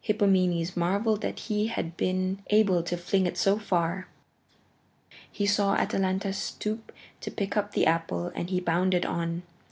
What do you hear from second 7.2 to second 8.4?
to pick up the apple,